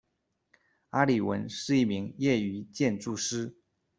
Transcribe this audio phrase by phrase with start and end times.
[0.89, 3.55] 阿理文是一名业余建筑师。